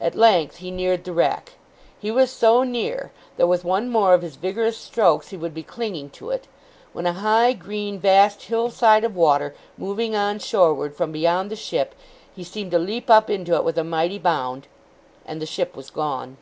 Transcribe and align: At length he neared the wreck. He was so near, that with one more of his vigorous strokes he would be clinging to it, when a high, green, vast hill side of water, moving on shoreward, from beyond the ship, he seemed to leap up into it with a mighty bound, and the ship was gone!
At 0.00 0.14
length 0.14 0.58
he 0.58 0.70
neared 0.70 1.02
the 1.02 1.12
wreck. 1.12 1.54
He 1.98 2.12
was 2.12 2.30
so 2.30 2.62
near, 2.62 3.10
that 3.36 3.48
with 3.48 3.64
one 3.64 3.90
more 3.90 4.14
of 4.14 4.22
his 4.22 4.36
vigorous 4.36 4.78
strokes 4.78 5.30
he 5.30 5.36
would 5.36 5.52
be 5.54 5.64
clinging 5.64 6.10
to 6.10 6.30
it, 6.30 6.46
when 6.92 7.04
a 7.04 7.14
high, 7.14 7.54
green, 7.54 7.98
vast 7.98 8.42
hill 8.42 8.70
side 8.70 9.02
of 9.02 9.16
water, 9.16 9.56
moving 9.76 10.14
on 10.14 10.38
shoreward, 10.38 10.94
from 10.94 11.10
beyond 11.10 11.50
the 11.50 11.56
ship, 11.56 11.96
he 12.32 12.44
seemed 12.44 12.70
to 12.70 12.78
leap 12.78 13.10
up 13.10 13.28
into 13.28 13.56
it 13.56 13.64
with 13.64 13.76
a 13.76 13.82
mighty 13.82 14.20
bound, 14.20 14.68
and 15.26 15.42
the 15.42 15.46
ship 15.46 15.74
was 15.76 15.90
gone! 15.90 16.36